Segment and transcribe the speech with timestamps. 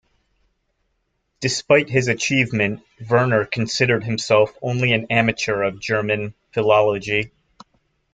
[1.41, 7.29] Despite his achievement, Verner considered himself only an amateur of German philology.